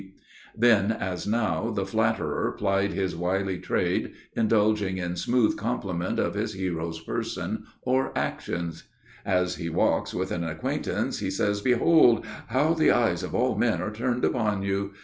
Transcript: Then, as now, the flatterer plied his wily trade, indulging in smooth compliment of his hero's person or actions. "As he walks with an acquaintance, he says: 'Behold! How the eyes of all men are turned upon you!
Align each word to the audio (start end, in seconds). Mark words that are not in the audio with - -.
Then, 0.57 0.91
as 0.91 1.27
now, 1.27 1.69
the 1.69 1.85
flatterer 1.85 2.53
plied 2.53 2.91
his 2.91 3.15
wily 3.15 3.59
trade, 3.59 4.13
indulging 4.35 4.97
in 4.97 5.15
smooth 5.15 5.55
compliment 5.57 6.17
of 6.17 6.33
his 6.33 6.53
hero's 6.55 6.99
person 6.99 7.65
or 7.83 8.11
actions. 8.17 8.85
"As 9.23 9.57
he 9.57 9.69
walks 9.69 10.11
with 10.11 10.31
an 10.31 10.43
acquaintance, 10.43 11.19
he 11.19 11.29
says: 11.29 11.61
'Behold! 11.61 12.25
How 12.47 12.73
the 12.73 12.89
eyes 12.89 13.21
of 13.21 13.35
all 13.35 13.55
men 13.55 13.79
are 13.79 13.91
turned 13.91 14.25
upon 14.25 14.63
you! 14.63 14.93